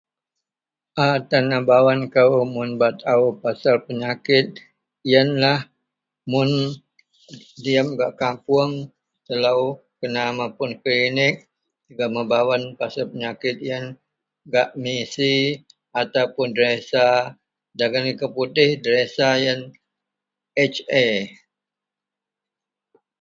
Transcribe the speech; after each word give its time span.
a 1.05 1.07
tenebawan 1.29 2.01
kou 2.13 2.33
mun 2.53 2.69
bak 2.79 2.93
taau 3.03 3.23
pasal 3.41 3.75
penyakit 3.87 4.47
ienlah 5.11 5.59
mun 6.31 6.51
diem 7.63 7.87
gak 7.99 8.11
kapoung 8.21 8.73
telou 9.25 9.61
kena 9.99 10.23
mapun 10.39 10.71
klinik 10.83 11.35
jegum 11.95 12.09
membawen 12.15 12.63
pasal 12.79 13.05
penyakit 13.13 13.55
ien 13.69 13.85
gak 14.53 14.69
misi 14.83 15.33
ataupun 16.01 16.47
deresa, 16.57 17.07
dagen 17.77 18.03
liko 18.07 18.27
putih 18.35 18.69
deresa 18.83 19.27
ien 19.43 19.59
HA 20.73 21.05